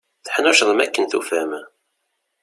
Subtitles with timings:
[0.25, 1.51] Teḥnuccḍem akken tufam.